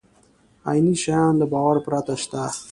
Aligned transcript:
عیني 0.69 0.95
شیان 1.03 1.33
له 1.39 1.45
باور 1.53 1.77
پرته 1.85 2.13
شته. 2.21 2.41